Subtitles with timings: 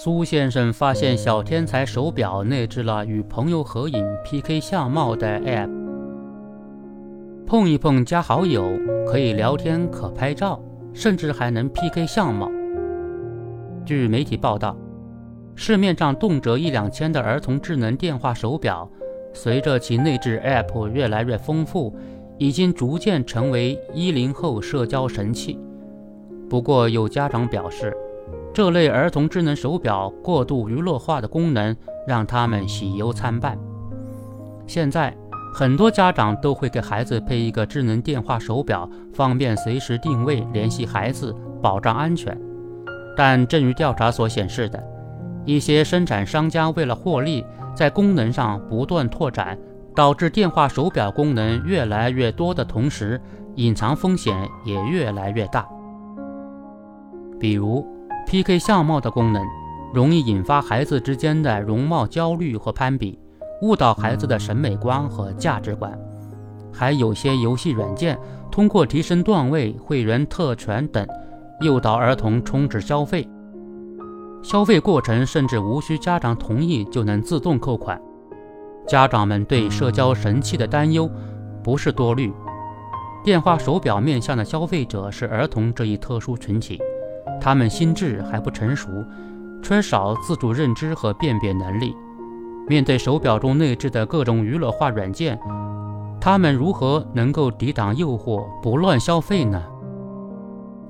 [0.00, 5.68] 苏先生发现小天才手表内置了与朋友合影、PK 相貌的 App，
[7.44, 8.62] 碰一碰加好友，
[9.08, 10.62] 可以聊天、可拍照，
[10.94, 12.48] 甚至还能 PK 相貌。
[13.84, 14.76] 据媒体报道，
[15.56, 18.88] 市面上动辄一两千的儿童智能电话手表，
[19.34, 21.92] 随着其内置 App 越来越丰富，
[22.38, 25.58] 已经逐渐成为一零后社交神器。
[26.48, 27.92] 不过，有家长表示。
[28.52, 31.76] 这类儿童智能手表过度娱乐化的功能，
[32.06, 33.56] 让他们喜忧参半。
[34.66, 35.16] 现在，
[35.54, 42.36] 很多家长都会给孩子配一个智能电话手表，方便随时定位、联系孩子，保障安全。
[43.16, 44.82] 但正如调查所显示的，
[45.44, 49.56] 一些生产商家为了获利，在功能上不断拓展，
[49.94, 53.20] 导致电话手表功能越来越多的同时，
[53.54, 55.66] 隐藏风险也越来越大。
[57.40, 57.86] 比如
[58.28, 59.42] ，PK 相貌的功能，
[59.94, 63.18] 容易引发孩子之间的容貌焦虑和攀比，
[63.62, 65.98] 误导孩子的审美观和价值观。
[66.70, 68.18] 还有些游戏软件
[68.50, 71.08] 通过提升段位、会员特权等，
[71.62, 73.26] 诱导儿童充值消费。
[74.42, 77.98] 消费过程甚至无需家长同意就能自动扣款。
[78.86, 81.10] 家长们对社交神器的担忧
[81.64, 82.30] 不是多虑，
[83.24, 86.78] 电话手表面向的消费者是儿童这一特殊群体。
[87.40, 88.88] 他们心智还不成熟，
[89.62, 91.94] 缺少自主认知和辨别能力。
[92.68, 95.38] 面对手表中内置的各种娱乐化软件，
[96.20, 99.62] 他们如何能够抵挡诱惑，不乱消费呢？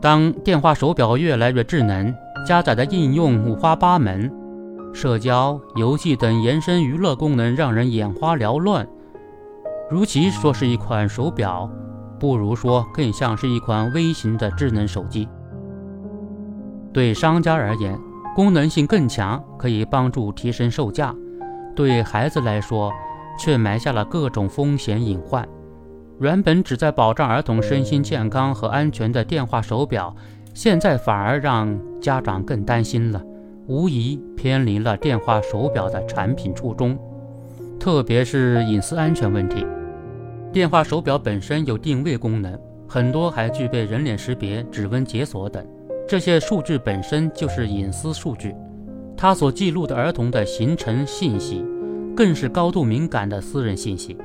[0.00, 2.14] 当电话手表越来越智能，
[2.46, 4.30] 加载的应用五花八门，
[4.92, 8.86] 社交、游戏等延伸娱乐功能让人眼花缭乱。
[9.90, 11.68] 如其说是一款手表，
[12.20, 15.28] 不如说更像是一款微型的智能手机。
[16.94, 17.98] 对商家而言，
[18.36, 21.12] 功能性更强，可以帮助提升售价；
[21.74, 22.92] 对孩子来说，
[23.36, 25.46] 却埋下了各种风险隐患。
[26.20, 30.14] 原本旨在保障儿童身心健康和安全的电话手表，
[30.54, 33.20] 现在反而让家长更担心了，
[33.66, 36.96] 无疑偏离了电话手表的产品初衷。
[37.80, 39.66] 特别是隐私安全问题，
[40.52, 42.56] 电话手表本身有定位功能，
[42.86, 45.66] 很多还具备人脸识别、指纹解锁等。
[46.06, 48.54] 这些数据本身就是隐私数据，
[49.16, 51.64] 它所记录的儿童的行程信息，
[52.14, 54.16] 更是高度敏感的私人信息。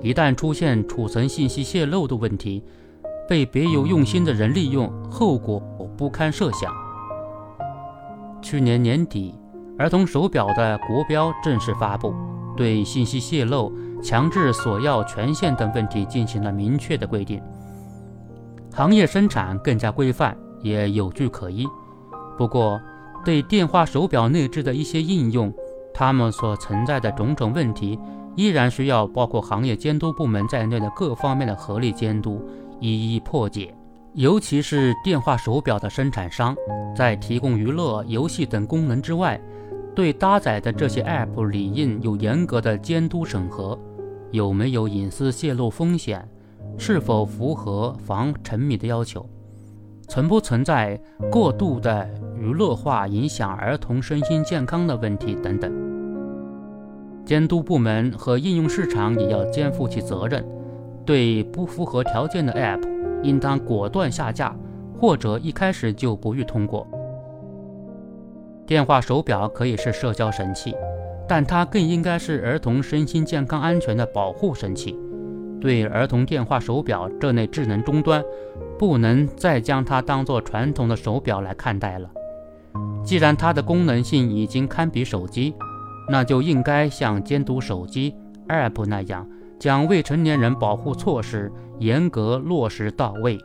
[0.00, 2.62] 一旦出现储存信息泄露的问题，
[3.28, 5.58] 被别有用心的人利用，后果
[5.96, 6.72] 不堪设想。
[8.40, 9.34] 去年年底，
[9.78, 12.14] 儿童手表的国标正式发布，
[12.56, 17.42] 对信息泄露、强制索要权限等问题进行了明确的规定。
[18.80, 21.68] 行业生产更加规范，也有据可依。
[22.38, 22.80] 不过，
[23.22, 25.52] 对电话手表内置的一些应用，
[25.92, 27.98] 它们所存在的种种问题，
[28.36, 32.42] 依然需要包括行业监督部门在内的各方面的合力监督，
[32.80, 33.74] 一一破解。
[34.14, 36.56] 尤其是电话手表的生产商，
[36.96, 39.38] 在提供娱乐、游戏等功能之外，
[39.94, 43.78] 对搭载的这些 App 理应有严格的监督审核，
[44.30, 46.26] 有没有隐私泄露风险？
[46.78, 49.24] 是否符合防沉迷的要求？
[50.08, 51.00] 存不存在
[51.30, 55.72] 过度的娱乐化影响儿童身心健康的问题等等？
[57.24, 60.44] 监督部门和应用市场也要肩负起责任，
[61.04, 62.82] 对不符合条件的 App，
[63.22, 64.56] 应当果断下架，
[64.98, 66.86] 或者一开始就不予通过。
[68.66, 70.74] 电话手表可以是社交神器，
[71.28, 74.98] 但它更应该是儿童身心健康安全的保护神器。
[75.60, 78.24] 对儿童电话手表这类智能终端，
[78.78, 82.10] 不能再将它当作传统的手表来看待了。
[83.04, 85.54] 既然它的功能性已经堪比手机，
[86.08, 88.14] 那就应该像监督手机
[88.48, 89.28] App 那样，
[89.58, 93.38] 将未成年人保护措施严格落实到位。